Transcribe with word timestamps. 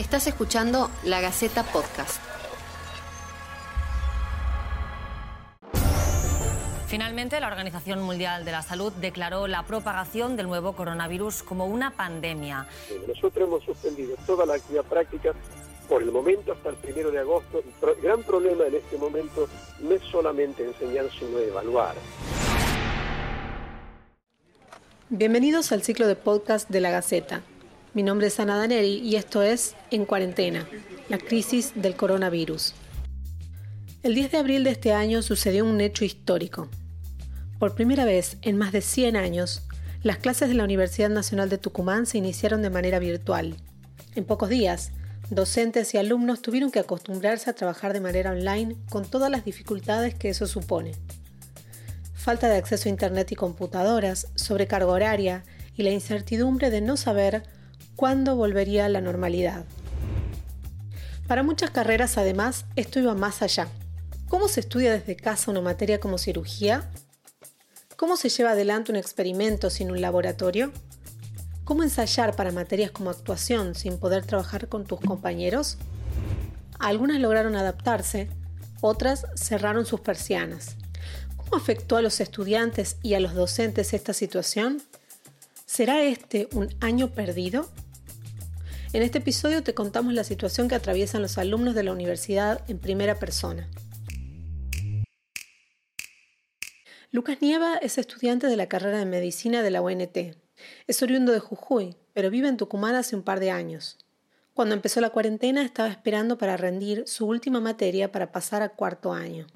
Estás 0.00 0.26
escuchando 0.26 0.90
La 1.04 1.20
Gaceta 1.20 1.62
Podcast. 1.62 2.22
Finalmente, 6.86 7.38
la 7.38 7.48
Organización 7.48 8.00
Mundial 8.00 8.46
de 8.46 8.52
la 8.52 8.62
Salud 8.62 8.94
declaró 8.94 9.46
la 9.46 9.64
propagación 9.64 10.38
del 10.38 10.46
nuevo 10.46 10.72
coronavirus 10.72 11.42
como 11.42 11.66
una 11.66 11.90
pandemia. 11.90 12.66
Nosotros 13.06 13.46
hemos 13.46 13.62
suspendido 13.62 14.16
toda 14.24 14.46
la 14.46 14.54
actividad 14.54 14.84
práctica 14.84 15.34
por 15.86 16.02
el 16.02 16.10
momento 16.10 16.52
hasta 16.52 16.70
el 16.70 16.76
primero 16.76 17.10
de 17.10 17.18
agosto. 17.18 17.62
El 17.82 18.00
gran 18.02 18.22
problema 18.22 18.64
en 18.68 18.76
este 18.76 18.96
momento 18.96 19.50
no 19.80 19.94
es 19.94 20.02
solamente 20.10 20.64
enseñar, 20.64 21.10
sino 21.10 21.38
evaluar. 21.40 21.94
Bienvenidos 25.10 25.72
al 25.72 25.82
ciclo 25.82 26.06
de 26.06 26.16
podcast 26.16 26.70
de 26.70 26.80
la 26.80 26.90
Gaceta. 26.90 27.42
Mi 27.92 28.04
nombre 28.04 28.28
es 28.28 28.38
Ana 28.38 28.56
Daneri 28.56 28.98
y 28.98 29.16
esto 29.16 29.42
es 29.42 29.74
En 29.90 30.04
Cuarentena, 30.04 30.64
la 31.08 31.18
crisis 31.18 31.72
del 31.74 31.96
coronavirus. 31.96 32.72
El 34.04 34.14
10 34.14 34.30
de 34.30 34.38
abril 34.38 34.62
de 34.62 34.70
este 34.70 34.92
año 34.92 35.22
sucedió 35.22 35.64
un 35.64 35.80
hecho 35.80 36.04
histórico. 36.04 36.68
Por 37.58 37.74
primera 37.74 38.04
vez 38.04 38.36
en 38.42 38.56
más 38.56 38.70
de 38.70 38.80
100 38.80 39.16
años, 39.16 39.62
las 40.04 40.18
clases 40.18 40.48
de 40.48 40.54
la 40.54 40.62
Universidad 40.62 41.10
Nacional 41.10 41.48
de 41.48 41.58
Tucumán 41.58 42.06
se 42.06 42.18
iniciaron 42.18 42.62
de 42.62 42.70
manera 42.70 43.00
virtual. 43.00 43.56
En 44.14 44.24
pocos 44.24 44.50
días, 44.50 44.92
docentes 45.28 45.92
y 45.92 45.98
alumnos 45.98 46.42
tuvieron 46.42 46.70
que 46.70 46.78
acostumbrarse 46.78 47.50
a 47.50 47.54
trabajar 47.54 47.92
de 47.92 48.00
manera 48.00 48.30
online 48.30 48.76
con 48.88 49.04
todas 49.04 49.32
las 49.32 49.44
dificultades 49.44 50.14
que 50.14 50.28
eso 50.28 50.46
supone. 50.46 50.92
Falta 52.14 52.48
de 52.48 52.56
acceso 52.56 52.88
a 52.88 52.92
Internet 52.92 53.32
y 53.32 53.34
computadoras, 53.34 54.28
sobrecarga 54.36 54.86
horaria 54.86 55.42
y 55.76 55.82
la 55.82 55.90
incertidumbre 55.90 56.70
de 56.70 56.82
no 56.82 56.96
saber 56.96 57.42
cuándo 58.00 58.34
volvería 58.34 58.86
a 58.86 58.88
la 58.88 59.02
normalidad. 59.02 59.66
Para 61.28 61.42
muchas 61.42 61.68
carreras, 61.70 62.16
además, 62.16 62.64
esto 62.74 62.98
iba 62.98 63.14
más 63.14 63.42
allá. 63.42 63.68
¿Cómo 64.30 64.48
se 64.48 64.60
estudia 64.60 64.90
desde 64.90 65.16
casa 65.16 65.50
una 65.50 65.60
materia 65.60 66.00
como 66.00 66.16
cirugía? 66.16 66.90
¿Cómo 67.96 68.16
se 68.16 68.30
lleva 68.30 68.52
adelante 68.52 68.90
un 68.90 68.96
experimento 68.96 69.68
sin 69.68 69.90
un 69.90 70.00
laboratorio? 70.00 70.72
¿Cómo 71.64 71.82
ensayar 71.82 72.34
para 72.34 72.52
materias 72.52 72.90
como 72.90 73.10
actuación 73.10 73.74
sin 73.74 73.98
poder 73.98 74.24
trabajar 74.24 74.68
con 74.68 74.86
tus 74.86 75.00
compañeros? 75.00 75.76
Algunas 76.78 77.20
lograron 77.20 77.54
adaptarse, 77.54 78.30
otras 78.80 79.26
cerraron 79.34 79.84
sus 79.84 80.00
persianas. 80.00 80.76
¿Cómo 81.36 81.54
afectó 81.54 81.98
a 81.98 82.02
los 82.02 82.18
estudiantes 82.20 82.96
y 83.02 83.12
a 83.12 83.20
los 83.20 83.34
docentes 83.34 83.92
esta 83.92 84.14
situación? 84.14 84.80
¿Será 85.66 86.02
este 86.02 86.48
un 86.54 86.74
año 86.80 87.10
perdido? 87.10 87.68
En 88.92 89.04
este 89.04 89.18
episodio 89.18 89.62
te 89.62 89.72
contamos 89.72 90.14
la 90.14 90.24
situación 90.24 90.66
que 90.66 90.74
atraviesan 90.74 91.22
los 91.22 91.38
alumnos 91.38 91.76
de 91.76 91.84
la 91.84 91.92
universidad 91.92 92.68
en 92.68 92.80
primera 92.80 93.20
persona. 93.20 93.70
Lucas 97.12 97.40
Nieva 97.40 97.76
es 97.76 97.98
estudiante 97.98 98.48
de 98.48 98.56
la 98.56 98.66
carrera 98.66 98.98
de 98.98 99.06
medicina 99.06 99.62
de 99.62 99.70
la 99.70 99.80
UNT. 99.80 100.16
Es 100.88 101.02
oriundo 101.04 101.30
de 101.30 101.38
Jujuy, 101.38 101.96
pero 102.14 102.30
vive 102.30 102.48
en 102.48 102.56
Tucumán 102.56 102.96
hace 102.96 103.14
un 103.14 103.22
par 103.22 103.38
de 103.38 103.52
años. 103.52 103.96
Cuando 104.54 104.74
empezó 104.74 105.00
la 105.00 105.10
cuarentena 105.10 105.62
estaba 105.62 105.88
esperando 105.88 106.36
para 106.36 106.56
rendir 106.56 107.04
su 107.06 107.28
última 107.28 107.60
materia 107.60 108.10
para 108.10 108.32
pasar 108.32 108.62
a 108.62 108.70
cuarto 108.70 109.12
año. 109.12 109.46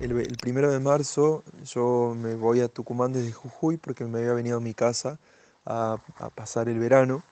El, 0.00 0.12
primero 0.36 0.70
de 0.70 0.80
marzo 0.80 1.44
yo 1.64 2.14
me 2.14 2.34
voy 2.34 2.60
a 2.60 2.68
Tucumán 2.68 3.14
desde 3.14 3.32
Jujuy 3.32 3.78
porque 3.78 4.04
me 4.04 4.18
había 4.18 4.34
venido 4.34 4.58
a 4.58 4.60
mi 4.60 4.74
casa 4.74 5.18
a 5.64 5.96
pasar 6.34 6.68
el 6.68 6.78
verano 6.78 7.24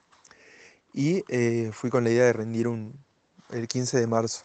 y 0.95 1.25
eh, 1.29 1.71
fui 1.73 1.91
con 1.91 2.05
la 2.05 2.11
idea 2.11 2.25
de 2.25 2.33
rendir 2.33 2.69
un, 2.69 2.95
el 3.51 3.69
15 3.69 3.99
de 3.99 4.07
marzo. 4.07 4.45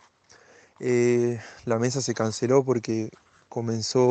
Eh, 0.80 1.40
la 1.66 1.80
mesa 1.80 2.02
se 2.02 2.14
canceló 2.14 2.64
porque 2.64 3.10
comenzó, 3.50 4.06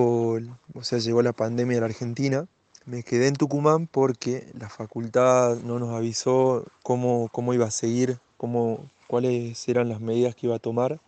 o 0.75 0.83
sea, 0.83 0.98
llegó 0.98 1.23
la 1.23 1.33
pandemia 1.33 1.79
a 1.79 1.80
la 1.80 1.86
Argentina. 1.86 2.46
Me 2.85 3.02
quedé 3.02 3.29
en 3.29 3.35
Tucumán 3.36 3.86
porque 3.86 4.48
la 4.58 4.69
facultad 4.69 5.57
no 5.57 5.79
nos 5.79 5.95
avisó 5.95 6.64
cómo, 6.83 7.29
cómo 7.33 7.55
iba 7.55 7.67
a 7.67 7.70
seguir, 7.70 8.19
cómo, 8.36 8.89
cuáles 9.07 9.69
eran 9.69 9.89
las 9.89 10.01
medidas 10.01 10.35
que 10.35 10.46
iba 10.46 10.57
a 10.57 10.61
tomar. 10.61 11.01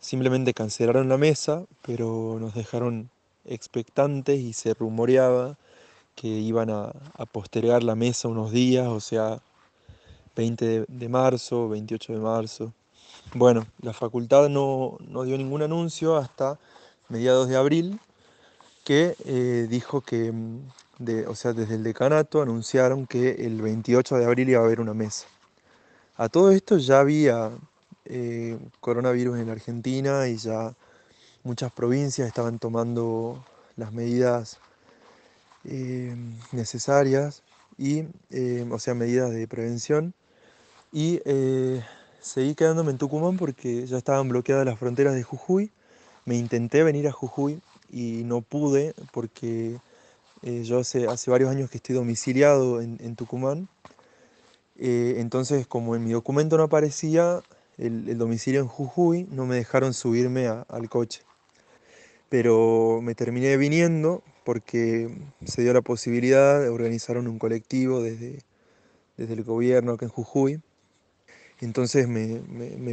Simplemente 0.00 0.54
cancelaron 0.54 1.08
la 1.08 1.18
mesa, 1.18 1.64
pero 1.82 2.38
nos 2.40 2.54
dejaron 2.54 3.10
expectantes 3.46 4.38
y 4.38 4.52
se 4.52 4.74
rumoreaba 4.74 5.56
que 6.14 6.28
iban 6.28 6.70
a, 6.70 6.92
a 7.14 7.26
postergar 7.26 7.82
la 7.82 7.94
mesa 7.94 8.28
unos 8.28 8.52
días, 8.52 8.86
o 8.86 9.00
sea, 9.00 9.40
20 10.36 10.86
de, 10.88 11.08
marzo, 11.08 11.68
28 11.68 12.12
de 12.12 12.18
marzo. 12.18 12.72
Bueno, 13.34 13.66
la 13.80 13.92
facultad 13.92 14.48
no, 14.48 14.98
dio 15.00 15.36
ningún 15.38 15.62
anuncio 15.62 16.16
hasta 16.16 16.58
mediados 17.08 17.48
de 17.48 17.56
abril, 17.56 18.00
que 18.84 19.16
eh, 19.24 19.66
dijo 19.68 20.00
que, 20.00 20.30
mm, 20.32 20.60
o 21.28 21.34
sea, 21.34 21.52
desde 21.52 21.76
el 21.76 21.82
decanato 21.82 22.42
anunciaron 22.42 23.06
que 23.06 23.30
el 23.46 23.62
28 23.62 24.16
de 24.16 24.24
abril 24.24 24.48
iba 24.50 24.60
a 24.60 24.64
haber 24.64 24.80
una 24.80 24.94
mesa. 24.94 25.26
A 26.16 26.28
todo 26.28 26.50
esto 26.50 26.78
ya 26.78 27.00
había 27.00 27.50
eh, 28.04 28.58
coronavirus 28.80 29.38
en 29.38 29.46
la 29.46 29.52
Argentina 29.52 30.28
y 30.28 30.36
ya 30.36 30.74
muchas 31.42 31.72
provincias 31.72 32.28
estaban 32.28 32.58
tomando 32.58 33.44
las 33.76 33.92
medidas 33.92 34.58
eh, 35.64 36.14
necesarias 36.52 37.42
y, 37.78 38.04
o 38.70 38.78
sea, 38.78 38.94
medidas 38.94 39.30
de 39.32 39.48
prevención 39.48 40.14
y 40.94 41.20
eh, 41.24 41.82
seguí 42.20 42.54
quedándome 42.54 42.92
en 42.92 42.98
Tucumán 42.98 43.36
porque 43.36 43.84
ya 43.84 43.98
estaban 43.98 44.28
bloqueadas 44.28 44.64
las 44.64 44.78
fronteras 44.78 45.16
de 45.16 45.24
Jujuy. 45.24 45.72
Me 46.24 46.36
intenté 46.36 46.84
venir 46.84 47.08
a 47.08 47.12
Jujuy 47.12 47.60
y 47.90 48.22
no 48.24 48.42
pude 48.42 48.94
porque 49.10 49.80
eh, 50.42 50.62
yo 50.62 50.78
hace, 50.78 51.08
hace 51.08 51.32
varios 51.32 51.50
años 51.50 51.68
que 51.68 51.78
estoy 51.78 51.96
domiciliado 51.96 52.80
en, 52.80 53.16
Tucumán. 53.16 53.68
Eh, 54.76 55.16
entonces, 55.18 55.66
como 55.66 55.96
en 55.96 56.04
mi 56.04 56.12
documento 56.12 56.56
no 56.56 56.62
aparecía 56.62 57.42
el, 57.76 58.16
domicilio 58.16 58.60
en 58.60 58.68
Jujuy, 58.68 59.26
no 59.32 59.46
me 59.46 59.56
dejaron 59.56 59.94
subirme 59.94 60.46
al 60.46 60.88
coche. 60.88 61.22
Pero 62.28 63.00
me 63.02 63.16
terminé 63.16 63.56
viniendo 63.56 64.22
porque 64.44 65.12
se 65.44 65.62
dio 65.62 65.72
la 65.72 65.82
posibilidad, 65.82 66.60
de 66.60 66.68
organizar 66.68 67.18
un 67.18 67.40
colectivo 67.40 68.00
desde, 68.00 68.44
desde 69.16 69.34
el 69.34 69.42
gobierno 69.42 69.94
acá 69.94 70.06
en 70.06 70.12
Jujuy 70.12 70.62
entonces 71.60 72.08
me, 72.08 72.40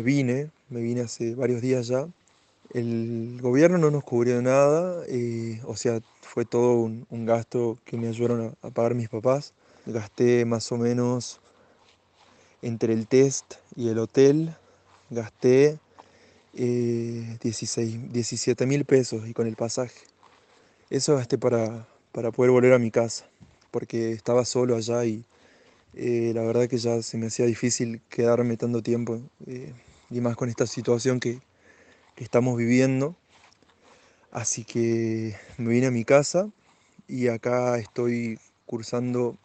vine, 0.02 0.50
me 0.70 0.82
vine 0.82 1.02
hace 1.02 1.36
varios 1.36 1.62
días 1.62 1.88
ya. 1.88 2.08
El 2.74 3.40
gobierno 3.42 3.78
no 3.78 3.92
nos 3.92 4.04
cubrió 4.04 4.42
nada, 4.42 5.04
eh, 5.08 5.60
o 5.66 5.76
sea, 5.76 6.00
fue 6.22 6.46
todo 6.46 6.76
un, 6.76 7.26
gasto 7.26 7.78
que 7.84 7.98
me 7.98 8.08
ayudaron 8.08 8.56
a, 8.62 8.70
pagar 8.70 8.96
mis 8.96 9.10
papás. 9.10 9.54
Gasté 9.86 10.46
más 10.46 10.72
o 10.72 10.78
menos 10.78 11.42
entre 12.62 12.94
el 12.94 13.08
test 13.08 13.56
y 13.76 13.90
el 13.90 14.00
hotel, 14.00 14.56
gasté 15.10 15.80
16, 16.54 17.96
eh, 17.96 18.08
17 18.12 18.66
mil 18.66 18.86
pesos 18.86 19.28
y 19.28 19.34
con 19.34 19.48
el 19.48 19.56
pasaje. 19.56 20.00
Eso 20.90 21.16
gasté 21.16 21.38
para, 21.38 21.88
para 22.12 22.32
poder 22.32 22.52
volver 22.52 22.74
a 22.74 22.80
mi 22.80 22.92
casa, 22.92 23.26
porque 23.72 24.12
estaba 24.12 24.46
solo 24.46 24.76
allá 24.76 25.04
y, 25.06 25.26
eh, 25.94 26.32
la 26.34 26.42
verdad 26.44 26.68
que 26.68 26.78
ya 26.78 27.02
se 27.02 27.18
me 27.18 27.28
hacía 27.28 27.46
difícil 27.46 28.02
quedarme 28.10 28.58
tanto 28.58 28.82
tiempo 28.82 29.22
eh, 29.48 29.74
y 30.10 30.22
más 30.22 30.36
con 30.36 30.50
esta 30.50 30.66
situación 30.66 31.20
que, 31.20 31.40
que, 32.16 32.24
estamos 32.24 32.58
viviendo. 32.58 33.16
Así 34.32 34.64
que 34.64 35.36
me 35.58 35.70
vine 35.70 35.88
a 35.88 35.92
mi 35.92 36.06
casa 36.06 36.50
y 37.08 37.28
acá 37.28 37.78
estoy 37.78 38.40
cursando 38.66 39.38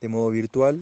de 0.00 0.08
modo 0.08 0.30
virtual. 0.30 0.80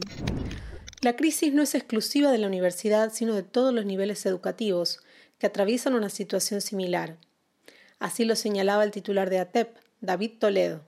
La 1.01 1.17
crisis 1.17 1.55
no 1.55 1.63
es 1.63 1.75
exclusiva 1.75 2.31
de 2.31 2.39
la 2.39 2.47
universidad, 2.47 3.13
sino 3.13 3.35
de 3.35 3.43
todos 3.43 3.73
los 3.73 3.87
niveles 3.87 4.27
educativos 4.27 5.01
que 5.39 5.47
atraviesan 5.47 5.95
una 5.95 6.11
situación 6.11 6.61
similar. 6.61 7.17
Así 7.99 8.25
lo 8.25 8.37
señalaba 8.37 8.85
el 8.85 8.91
titular 8.91 9.31
de 9.31 9.39
ATEP, 9.39 9.77
David 10.01 10.33
Toledo. 10.39 10.83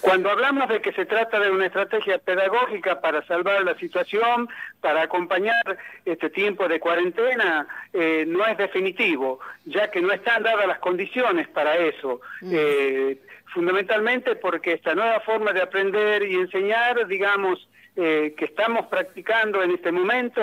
Cuando 0.00 0.30
hablamos 0.30 0.68
de 0.68 0.80
que 0.80 0.92
se 0.92 1.04
trata 1.04 1.38
de 1.38 1.50
una 1.50 1.66
estrategia 1.66 2.18
pedagógica 2.18 3.00
para 3.00 3.24
salvar 3.26 3.62
la 3.64 3.76
situación, 3.76 4.48
para 4.80 5.02
acompañar 5.02 5.78
este 6.04 6.30
tiempo 6.30 6.68
de 6.68 6.80
cuarentena, 6.80 7.66
eh, 7.92 8.24
no 8.26 8.46
es 8.46 8.56
definitivo, 8.56 9.40
ya 9.66 9.90
que 9.90 10.00
no 10.00 10.12
están 10.12 10.42
dadas 10.42 10.66
las 10.66 10.78
condiciones 10.78 11.48
para 11.48 11.76
eso. 11.76 12.20
Mm. 12.40 12.52
Eh, 12.54 13.18
fundamentalmente 13.52 14.36
porque 14.36 14.74
esta 14.74 14.94
nueva 14.94 15.20
forma 15.20 15.52
de 15.52 15.62
aprender 15.62 16.22
y 16.22 16.34
enseñar, 16.36 17.06
digamos, 17.06 17.68
eh, 18.02 18.34
que 18.34 18.46
estamos 18.46 18.86
practicando 18.86 19.62
en 19.62 19.72
este 19.72 19.92
momento 19.92 20.40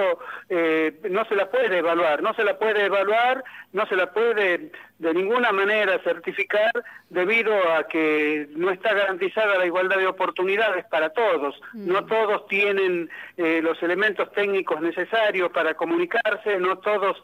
eh, 0.48 0.94
no 1.10 1.26
se 1.26 1.34
la 1.34 1.50
puede 1.50 1.80
evaluar, 1.80 2.22
no 2.22 2.32
se 2.36 2.44
la 2.44 2.60
puede 2.60 2.86
evaluar, 2.86 3.44
no 3.74 3.88
se 3.88 3.96
la 3.96 4.14
puede 4.14 4.72
de 5.00 5.14
ninguna 5.16 5.52
manera 5.52 5.98
certificar 6.04 6.72
debido 7.10 7.56
a 7.72 7.88
que 7.88 8.48
no 8.56 8.70
está 8.70 8.94
garantizada 8.94 9.58
la 9.58 9.66
igualdad 9.66 9.98
de 9.98 10.06
oportunidades 10.06 10.86
para 10.86 11.10
todos. 11.10 11.60
Mm. 11.74 11.92
No 11.92 12.06
todos 12.06 12.46
tienen 12.48 13.10
eh, 13.38 13.60
los 13.64 13.82
elementos 13.82 14.32
técnicos 14.34 14.80
necesarios 14.80 15.50
para 15.50 15.74
comunicarse, 15.74 16.60
no 16.60 16.78
todos 16.78 17.24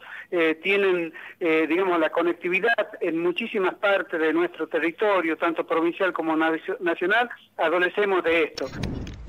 tienen, 0.62 1.14
digamos, 1.38 2.00
la 2.00 2.10
conectividad 2.10 2.88
en 3.00 3.20
muchísimas 3.20 3.76
partes 3.76 4.18
de 4.18 4.32
nuestro 4.32 4.66
territorio, 4.66 5.36
tanto 5.36 5.64
provincial 5.64 6.12
como 6.12 6.34
nacional, 6.36 7.30
adolecemos 7.56 8.24
de 8.24 8.42
esto. 8.42 8.66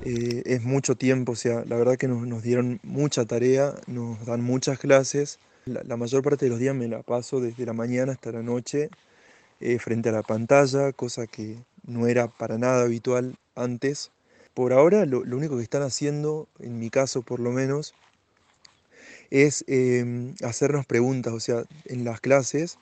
Eh, 0.08 0.44
es 0.46 0.62
mucho 0.62 0.94
tiempo, 0.94 1.32
o 1.32 1.36
sea, 1.36 1.64
la 1.66 1.74
verdad 1.76 1.96
que 1.96 2.06
nos, 2.06 2.40
dieron 2.40 2.78
mucha 2.84 3.24
tarea, 3.24 3.74
nos 3.88 4.24
dan 4.24 4.40
muchas 4.40 4.78
clases. 4.78 5.40
La, 5.64 5.96
mayor 5.96 6.22
parte 6.22 6.44
de 6.44 6.50
los 6.50 6.60
días 6.60 6.76
me 6.76 6.86
la 6.86 7.02
paso 7.02 7.40
desde 7.40 7.66
la 7.66 7.72
mañana 7.72 8.12
hasta 8.12 8.30
la 8.30 8.40
noche 8.40 8.88
eh, 9.58 9.80
frente 9.80 10.10
a 10.10 10.12
la 10.12 10.22
pantalla, 10.22 10.92
cosa 10.92 11.26
que 11.26 11.56
no 11.84 12.06
era 12.06 12.28
para 12.28 12.56
nada 12.56 12.84
habitual 12.84 13.34
antes. 13.56 14.12
Por 14.54 14.72
ahora 14.72 15.06
lo, 15.06 15.22
único 15.22 15.56
que 15.56 15.64
están 15.64 15.82
haciendo, 15.82 16.46
en 16.60 16.78
mi 16.78 16.88
caso 16.88 17.22
por 17.22 17.40
lo 17.40 17.50
menos, 17.50 17.92
es 19.30 19.64
em, 19.66 20.36
hacernos 20.44 20.86
preguntas, 20.86 21.32
o 21.34 21.40
sea, 21.40 21.64
en 21.86 22.04
las 22.04 22.20
clases, 22.20 22.78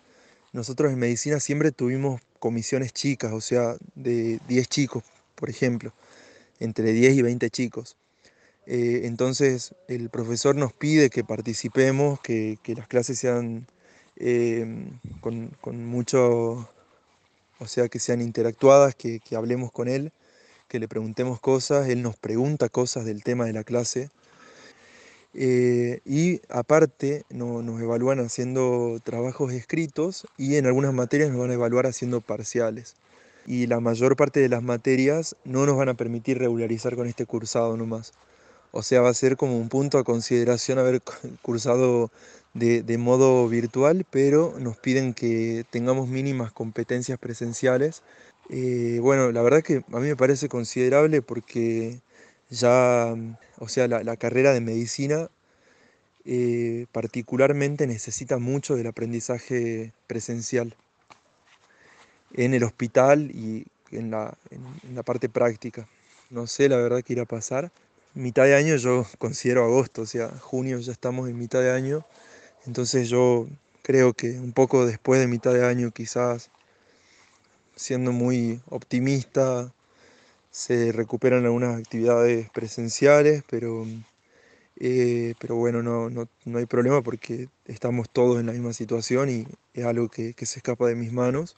nosotros 0.52 0.92
en 0.92 0.98
medicina 0.98 1.40
siempre 1.40 1.72
tuvimos 1.72 2.20
comisiones 2.38 2.92
chicas, 2.92 3.32
o 3.32 3.40
sea, 3.40 3.76
de 3.94 4.40
10 4.46 4.68
chicos, 4.68 5.04
por 5.36 5.48
ejemplo 5.48 5.94
entre 6.60 6.92
10 6.92 7.14
y 7.14 7.22
20 7.22 7.50
chicos. 7.50 7.96
Eh, 8.66 9.02
entonces 9.04 9.74
el 9.88 10.08
profesor 10.08 10.56
nos 10.56 10.72
pide 10.72 11.10
que 11.10 11.24
participemos, 11.24 12.20
que, 12.20 12.58
las 12.76 12.88
clases 12.88 13.18
sean 13.18 13.66
eh, 14.16 14.66
con, 15.20 15.86
mucho, 15.86 16.68
o 17.58 17.66
sea, 17.66 17.88
que 17.88 17.98
sean 17.98 18.22
interactuadas, 18.22 18.94
que, 18.94 19.20
hablemos 19.36 19.70
con 19.72 19.88
él, 19.88 20.12
que 20.68 20.78
le 20.78 20.88
preguntemos 20.88 21.40
cosas, 21.40 21.88
él 21.88 22.02
nos 22.02 22.16
pregunta 22.16 22.68
cosas 22.68 23.04
del 23.04 23.22
tema 23.22 23.44
de 23.44 23.52
la 23.52 23.64
clase. 23.64 24.10
Eh, 25.36 26.00
y 26.04 26.40
aparte 26.48 27.24
nos 27.28 27.80
evalúan 27.82 28.20
haciendo 28.20 29.00
trabajos 29.02 29.52
escritos 29.52 30.28
y 30.38 30.56
en 30.56 30.66
algunas 30.66 30.94
materias 30.94 31.30
nos 31.30 31.40
van 31.40 31.50
a 31.50 31.54
evaluar 31.54 31.86
haciendo 31.86 32.20
parciales 32.20 32.94
y 33.46 33.66
la 33.66 33.80
mayor 33.80 34.16
parte 34.16 34.40
de 34.40 34.48
las 34.48 34.62
materias 34.62 35.36
no 35.44 35.66
nos 35.66 35.76
van 35.76 35.88
a 35.88 35.94
permitir 35.94 36.38
regularizar 36.38 36.96
con 36.96 37.06
este 37.06 37.26
cursado 37.26 37.76
nomás. 37.76 38.12
O 38.72 38.82
sea, 38.82 39.02
va 39.02 39.10
a 39.10 39.14
ser 39.14 39.36
como 39.36 39.58
un 39.58 39.68
punto 39.68 39.98
a 39.98 40.04
consideración 40.04 40.78
haber 40.78 41.02
cursado 41.42 42.10
de, 42.54 42.98
modo 42.98 43.48
virtual, 43.48 44.06
pero 44.10 44.54
nos 44.58 44.76
piden 44.76 45.14
que 45.14 45.64
tengamos 45.70 46.08
mínimas 46.08 46.52
competencias 46.52 47.18
presenciales. 47.18 48.02
Eh, 48.50 48.98
bueno, 49.00 49.32
la 49.32 49.42
verdad 49.42 49.62
que 49.62 49.84
a 49.92 50.00
mí 50.00 50.08
me 50.08 50.16
parece 50.16 50.48
considerable 50.48 51.22
porque 51.22 52.00
ya, 52.50 53.14
o 53.58 53.68
sea, 53.68 53.88
la, 53.88 54.16
carrera 54.16 54.52
de 54.52 54.60
medicina 54.60 55.30
eh, 56.24 56.86
particularmente 56.92 57.86
necesita 57.86 58.38
mucho 58.38 58.76
del 58.76 58.86
aprendizaje 58.88 59.92
presencial 60.06 60.76
en 62.34 62.54
el 62.54 62.64
hospital 62.64 63.30
y 63.30 63.66
en 63.90 64.10
la, 64.10 64.36
en 64.50 64.94
la 64.94 65.02
parte 65.02 65.28
práctica. 65.28 65.88
No 66.30 66.46
sé 66.46 66.68
la 66.68 66.76
verdad 66.76 67.02
que 67.02 67.14
irá 67.14 67.22
a 67.22 67.26
pasar. 67.26 67.70
Mitad 68.14 68.44
de 68.44 68.54
año 68.54 68.76
yo 68.76 69.06
considero 69.18 69.64
agosto, 69.64 70.02
o 70.02 70.06
sea, 70.06 70.30
junio 70.38 70.78
ya 70.78 70.92
estamos 70.92 71.28
en 71.28 71.38
mitad 71.38 71.60
de 71.60 71.72
año. 71.72 72.04
Entonces 72.66 73.08
yo 73.08 73.46
creo 73.82 74.14
que 74.14 74.30
un 74.38 74.52
poco 74.52 74.86
después 74.86 75.20
de 75.20 75.26
mitad 75.26 75.52
de 75.52 75.66
año 75.66 75.90
quizás 75.90 76.50
siendo 77.76 78.12
muy 78.12 78.60
optimista 78.70 79.72
se 80.50 80.92
recuperan 80.92 81.44
algunas 81.44 81.78
actividades 81.78 82.48
presenciales, 82.50 83.42
pero, 83.50 83.86
eh, 84.76 85.34
pero 85.38 85.56
bueno, 85.56 85.82
no, 85.82 86.10
no, 86.10 86.28
no, 86.44 86.58
hay 86.58 86.66
problema 86.66 87.02
porque 87.02 87.48
estamos 87.64 88.10
todos 88.10 88.40
en 88.40 88.46
la 88.46 88.52
misma 88.52 88.72
situación 88.72 89.30
y 89.30 89.46
es 89.72 89.84
algo 89.84 90.08
que, 90.08 90.34
que 90.34 90.46
se 90.46 90.58
escapa 90.58 90.86
de 90.88 90.96
mis 90.96 91.12
manos. 91.12 91.54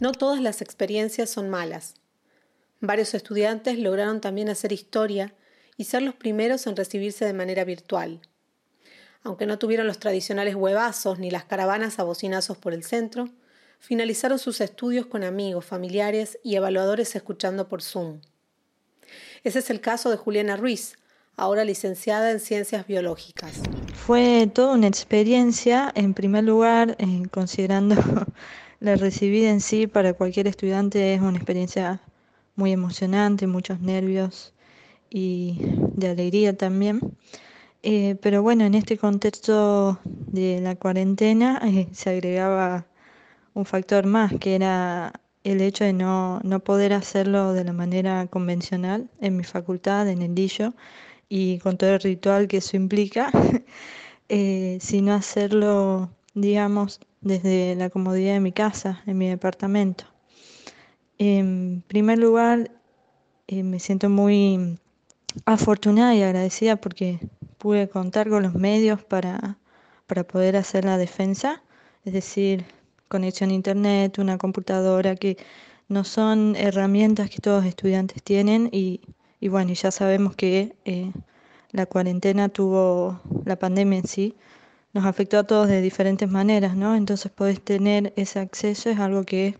No 0.00 0.12
todas 0.12 0.40
las 0.40 0.60
experiencias 0.60 1.30
son 1.30 1.48
malas. 1.48 1.94
Varios 2.80 3.14
estudiantes 3.14 3.78
lograron 3.78 4.20
también 4.20 4.48
hacer 4.48 4.72
historia 4.72 5.34
y 5.76 5.84
ser 5.84 6.02
los 6.02 6.14
primeros 6.14 6.66
en 6.66 6.76
recibirse 6.76 7.24
de 7.24 7.32
manera 7.32 7.64
virtual. 7.64 8.20
Aunque 9.22 9.46
no 9.46 9.58
tuvieron 9.58 9.86
los 9.86 9.98
tradicionales 9.98 10.54
huevazos 10.54 11.18
ni 11.18 11.30
las 11.30 11.44
caravanas 11.44 11.98
a 11.98 12.04
bocinazos 12.04 12.58
por 12.58 12.74
el 12.74 12.84
centro, 12.84 13.28
finalizaron 13.78 14.38
sus 14.38 14.60
estudios 14.60 15.06
con 15.06 15.24
amigos, 15.24 15.64
familiares 15.64 16.38
y 16.42 16.56
evaluadores 16.56 17.14
escuchando 17.16 17.68
por 17.68 17.82
Zoom. 17.82 18.20
Ese 19.44 19.60
es 19.60 19.70
el 19.70 19.80
caso 19.80 20.10
de 20.10 20.16
Juliana 20.16 20.56
Ruiz, 20.56 20.96
ahora 21.36 21.64
licenciada 21.64 22.30
en 22.30 22.40
Ciencias 22.40 22.86
Biológicas. 22.86 23.60
Fue 23.94 24.48
toda 24.52 24.74
una 24.74 24.86
experiencia, 24.86 25.92
en 25.94 26.14
primer 26.14 26.44
lugar, 26.44 26.96
eh, 26.98 27.22
considerando 27.30 27.96
la 28.80 28.96
recibida 28.96 29.50
en 29.50 29.60
sí 29.60 29.86
para 29.86 30.14
cualquier 30.14 30.46
estudiante 30.46 31.14
es 31.14 31.20
una 31.20 31.36
experiencia 31.36 32.00
muy 32.54 32.72
emocionante, 32.72 33.46
muchos 33.46 33.80
nervios 33.80 34.54
y 35.10 35.58
de 35.94 36.08
alegría 36.08 36.56
también. 36.56 37.00
Eh, 37.82 38.16
pero 38.20 38.42
bueno, 38.42 38.64
en 38.64 38.74
este 38.74 38.98
contexto 38.98 40.00
de 40.04 40.60
la 40.60 40.74
cuarentena 40.74 41.60
eh, 41.64 41.88
se 41.92 42.10
agregaba 42.10 42.86
un 43.54 43.64
factor 43.64 44.06
más, 44.06 44.32
que 44.40 44.56
era 44.56 45.12
el 45.44 45.60
hecho 45.60 45.84
de 45.84 45.92
no, 45.92 46.40
no, 46.42 46.60
poder 46.60 46.92
hacerlo 46.92 47.52
de 47.52 47.62
la 47.62 47.72
manera 47.72 48.26
convencional 48.26 49.08
en 49.20 49.36
mi 49.36 49.44
facultad, 49.44 50.08
en 50.08 50.22
el 50.22 50.34
DILLO, 50.34 50.74
y 51.28 51.58
con 51.58 51.76
todo 51.76 51.90
el 51.94 52.00
ritual 52.00 52.48
que 52.48 52.58
eso 52.58 52.76
implica, 52.76 53.30
eh, 54.28 54.78
sino 54.80 55.14
hacerlo, 55.14 56.10
digamos, 56.34 57.00
desde 57.20 57.74
la 57.76 57.90
comodidad 57.90 58.34
de 58.34 58.40
mi 58.40 58.52
casa, 58.52 59.02
en 59.06 59.18
mi 59.18 59.28
departamento. 59.28 60.04
En 61.18 61.82
primer 61.88 62.18
lugar, 62.18 62.70
eh, 63.48 63.62
me 63.62 63.80
siento 63.80 64.08
muy 64.08 64.78
afortunada 65.44 66.14
y 66.14 66.22
agradecida 66.22 66.76
porque 66.76 67.18
pude 67.58 67.88
contar 67.88 68.28
con 68.28 68.42
los 68.42 68.54
medios 68.54 69.02
para, 69.02 69.58
para 70.06 70.24
poder 70.24 70.56
hacer 70.56 70.84
la 70.84 70.98
defensa, 70.98 71.62
es 72.04 72.12
decir, 72.12 72.64
conexión 73.08 73.50
a 73.50 73.54
internet, 73.54 74.18
una 74.18 74.38
computadora, 74.38 75.16
que 75.16 75.36
no 75.88 76.04
son 76.04 76.56
herramientas 76.56 77.30
que 77.30 77.38
todos 77.38 77.62
los 77.62 77.68
estudiantes 77.68 78.22
tienen 78.22 78.68
y, 78.72 79.00
y 79.40 79.48
bueno, 79.48 79.72
ya 79.72 79.90
sabemos 79.90 80.34
que 80.34 80.76
eh, 80.84 81.12
la 81.72 81.86
cuarentena 81.86 82.48
tuvo, 82.48 83.20
la 83.44 83.56
pandemia 83.58 83.98
en 83.98 84.06
sí, 84.06 84.34
nos 84.92 85.04
afectó 85.04 85.38
a 85.38 85.44
todos 85.44 85.68
de 85.68 85.82
diferentes 85.82 86.28
maneras, 86.28 86.74
¿no? 86.74 86.96
Entonces 86.96 87.30
poder 87.30 87.58
tener 87.58 88.14
ese 88.16 88.38
acceso 88.38 88.88
es 88.88 88.98
algo 88.98 89.24
que 89.24 89.58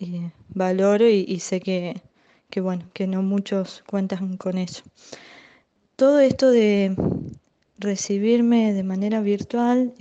eh, 0.00 0.30
valoro 0.48 1.08
y, 1.08 1.38
sé 1.40 1.60
que, 1.60 2.02
bueno, 2.60 2.86
que 2.92 3.06
no 3.06 3.22
muchos 3.22 3.84
cuentan 3.86 4.36
con 4.36 4.58
eso. 4.58 4.82
Todo 5.94 6.18
esto 6.18 6.50
de 6.50 6.96
recibirme 7.78 8.72
de 8.72 8.82
manera 8.82 9.20
virtual, 9.20 9.94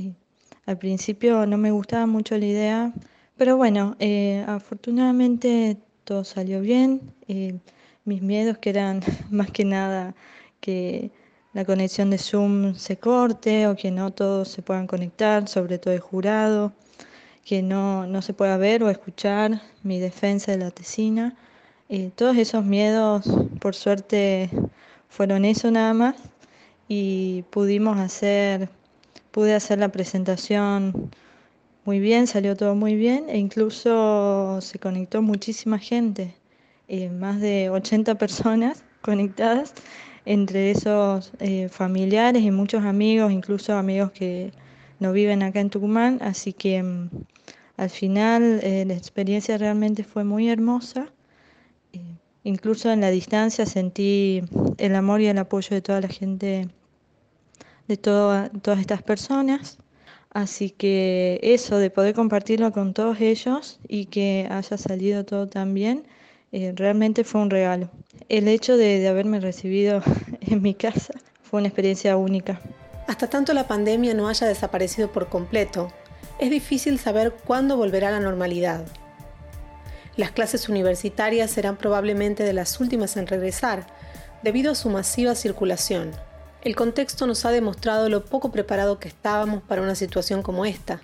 al 0.65 0.77
principio 0.79 1.45
no 1.45 1.57
me 1.57 1.69
gustaba 1.69 2.07
mucho 2.07 2.35
la 2.37 2.45
idea, 2.45 2.93
pero 3.35 3.57
bueno, 3.57 3.95
eh, 3.99 4.43
afortunadamente 4.47 5.77
todo 6.03 6.23
salió 6.23 6.61
bien. 6.61 7.13
Mis 8.07 8.21
miedos 8.21 8.57
que 8.57 8.71
eran 8.71 9.01
más 9.29 9.51
que 9.51 9.65
nada 9.65 10.15
que 10.59 11.11
la 11.53 11.65
conexión 11.65 12.09
de 12.09 12.17
Zoom 12.17 12.75
se 12.75 12.97
corte 12.97 13.67
o 13.67 13.75
que 13.75 13.91
no 13.91 14.11
todos 14.11 14.47
se 14.47 14.61
puedan 14.61 14.87
conectar, 14.87 15.47
sobre 15.47 15.77
todo 15.77 15.93
el 15.93 15.99
jurado, 15.99 16.73
que 17.43 17.61
no, 17.61 18.07
no 18.07 18.21
se 18.21 18.33
pueda 18.33 18.57
ver 18.57 18.83
o 18.83 18.89
escuchar 18.89 19.61
mi 19.83 19.99
defensa 19.99 20.51
de 20.51 20.57
la 20.57 20.71
tesina. 20.71 21.35
Eh, 21.89 22.11
todos 22.15 22.37
esos 22.37 22.63
miedos, 22.63 23.25
por 23.59 23.75
suerte, 23.75 24.49
fueron 25.09 25.45
eso 25.45 25.71
nada 25.71 25.93
más 25.93 26.15
y 26.87 27.43
pudimos 27.49 27.97
hacer, 27.97 28.69
pude 29.31 29.53
hacer 29.55 29.79
la 29.79 29.89
presentación 29.89 31.09
muy 31.85 31.99
bien, 31.99 32.27
salió 32.27 32.55
todo 32.55 32.75
muy 32.75 32.95
bien 32.95 33.29
e 33.29 33.37
incluso 33.37 34.59
se 34.61 34.79
conectó 34.79 35.21
muchísima 35.21 35.79
gente, 35.79 36.35
eh, 36.87 37.09
más 37.09 37.41
de 37.41 37.69
80 37.69 38.15
personas 38.15 38.83
conectadas 39.01 39.73
entre 40.25 40.71
esos 40.71 41.31
eh, 41.39 41.69
familiares 41.69 42.43
y 42.43 42.51
muchos 42.51 42.83
amigos, 42.83 43.31
incluso 43.31 43.73
amigos 43.73 44.11
que 44.11 44.51
no 44.99 45.11
viven 45.11 45.43
acá 45.43 45.59
en 45.59 45.69
Tucumán, 45.69 46.19
así 46.21 46.53
que 46.53 46.81
mm, 46.83 47.09
al 47.77 47.89
final 47.89 48.59
eh, 48.63 48.85
la 48.85 48.93
experiencia 48.93 49.57
realmente 49.57 50.03
fue 50.03 50.23
muy 50.23 50.49
hermosa. 50.49 51.07
incluso 52.43 52.91
en 52.91 53.01
la 53.01 53.09
distancia 53.11 53.65
sentí 53.65 54.41
el 54.77 54.95
amor 54.95 55.21
y 55.21 55.27
el 55.27 55.37
apoyo 55.37 55.69
de 55.75 55.81
toda 55.81 55.99
la 56.01 56.07
gente, 56.07 56.69
de 57.87 57.97
todas 57.97 58.79
estas 58.79 59.03
personas. 59.03 59.77
Así 60.31 60.69
que 60.69 61.39
eso, 61.41 61.77
de 61.77 61.89
poder 61.89 62.13
compartirlo 62.15 62.71
con 62.71 62.93
todos 62.93 63.19
ellos 63.21 63.79
y 63.87 64.05
que 64.05 64.47
haya 64.49 64.77
salido 64.77 65.25
todo 65.25 65.47
tan 65.47 65.73
bien, 65.73 66.03
eh, 66.51 66.73
realmente 66.75 67.23
fue 67.23 67.41
un 67.41 67.49
regalo. 67.49 67.89
El 68.29 68.47
hecho 68.47 68.77
de, 68.77 68.99
de 68.99 69.07
haberme 69.07 69.39
recibido 69.39 70.01
en 70.41 70.61
mi 70.61 70.73
casa 70.73 71.13
fue 71.43 71.59
una 71.59 71.67
experiencia 71.67 72.17
única. 72.17 72.59
Hasta 73.07 73.29
tanto 73.29 73.53
la 73.53 73.67
pandemia 73.67 74.13
no 74.13 74.27
haya 74.27 74.47
desaparecido 74.47 75.11
por 75.11 75.29
completo, 75.29 75.91
es 76.39 76.51
difícil 76.51 76.99
saber 76.99 77.33
cuándo 77.45 77.77
volverá 77.77 78.09
a 78.09 78.11
la 78.11 78.19
normalidad. 78.19 78.85
Las 80.17 80.31
clases 80.31 80.67
universitarias 80.69 81.51
serán 81.51 81.77
probablemente 81.77 82.43
de 82.43 82.53
las 82.53 82.79
últimas 82.79 83.17
en 83.17 83.27
regresar, 83.27 83.87
debido 84.43 84.71
a 84.71 84.75
su 84.75 84.89
masiva 84.89 85.35
circulación. 85.35 86.11
El 86.63 86.75
contexto 86.75 87.27
nos 87.27 87.45
ha 87.45 87.51
demostrado 87.51 88.09
lo 88.09 88.25
poco 88.25 88.51
preparado 88.51 88.99
que 88.99 89.07
estábamos 89.07 89.63
para 89.63 89.81
una 89.81 89.95
situación 89.95 90.41
como 90.41 90.65
esta. 90.65 91.01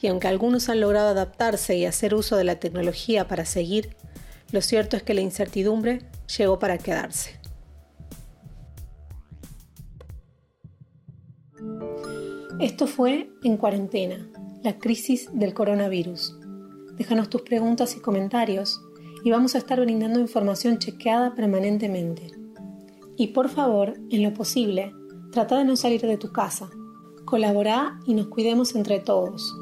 Y 0.00 0.08
aunque 0.08 0.28
algunos 0.28 0.68
han 0.68 0.80
logrado 0.80 1.08
adaptarse 1.08 1.76
y 1.76 1.86
hacer 1.86 2.14
uso 2.14 2.36
de 2.36 2.44
la 2.44 2.56
tecnología 2.56 3.28
para 3.28 3.44
seguir, 3.44 3.96
lo 4.52 4.60
cierto 4.60 4.96
es 4.96 5.02
que 5.02 5.14
la 5.14 5.22
incertidumbre 5.22 6.02
llegó 6.36 6.58
para 6.58 6.78
quedarse. 6.78 7.40
Esto 12.60 12.86
fue 12.86 13.30
En 13.42 13.56
Cuarentena, 13.56 14.30
la 14.62 14.78
crisis 14.78 15.28
del 15.32 15.54
coronavirus. 15.54 16.38
Déjanos 16.96 17.28
tus 17.28 17.42
preguntas 17.42 17.96
y 17.96 18.00
comentarios 18.00 18.80
y 19.24 19.30
vamos 19.30 19.54
a 19.54 19.58
estar 19.58 19.80
brindando 19.80 20.20
información 20.20 20.78
chequeada 20.78 21.34
permanentemente. 21.34 22.30
Y 23.16 23.28
por 23.28 23.48
favor, 23.48 23.94
en 24.10 24.22
lo 24.22 24.34
posible, 24.34 24.92
trata 25.32 25.58
de 25.58 25.64
no 25.64 25.76
salir 25.76 26.02
de 26.02 26.18
tu 26.18 26.30
casa. 26.30 26.70
Colabora 27.24 27.98
y 28.06 28.14
nos 28.14 28.28
cuidemos 28.28 28.74
entre 28.74 29.00
todos. 29.00 29.54